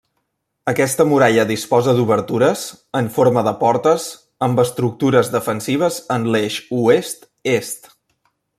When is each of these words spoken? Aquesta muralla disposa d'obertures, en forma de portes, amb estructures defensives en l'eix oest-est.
Aquesta 0.71 1.03
muralla 1.09 1.43
disposa 1.49 1.93
d'obertures, 1.99 2.63
en 3.01 3.11
forma 3.17 3.43
de 3.49 3.53
portes, 3.61 4.07
amb 4.47 4.63
estructures 4.65 5.31
defensives 5.37 6.01
en 6.17 6.27
l'eix 6.37 6.57
oest-est. 6.79 7.91